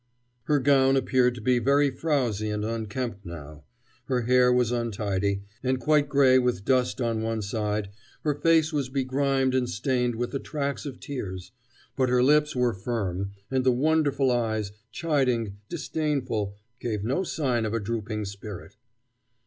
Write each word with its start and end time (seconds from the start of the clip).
Her 0.45 0.57
gown 0.57 0.95
appeared 0.97 1.35
to 1.35 1.41
be 1.41 1.59
very 1.59 1.91
frowsy 1.91 2.49
and 2.49 2.65
unkempt 2.65 3.23
now; 3.23 3.65
her 4.05 4.21
hair 4.21 4.51
was 4.51 4.71
untidy, 4.71 5.43
and 5.61 5.79
quite 5.79 6.09
gray 6.09 6.39
with 6.39 6.65
dust 6.65 6.99
on 6.99 7.21
one 7.21 7.43
side, 7.43 7.91
her 8.23 8.33
face 8.33 8.73
was 8.73 8.89
begrimed 8.89 9.53
and 9.53 9.69
stained 9.69 10.15
with 10.15 10.31
the 10.31 10.39
tracks 10.39 10.87
of 10.87 10.99
tears; 10.99 11.51
but 11.95 12.09
her 12.09 12.23
lips 12.23 12.55
were 12.55 12.73
firm, 12.73 13.33
and 13.51 13.63
the 13.63 13.71
wonderful 13.71 14.31
eyes, 14.31 14.71
chiding, 14.91 15.57
disdainful, 15.69 16.55
gave 16.79 17.03
no 17.03 17.21
sign 17.21 17.63
of 17.63 17.75
a 17.75 17.79
drooping 17.79 18.25
spirit. 18.25 18.77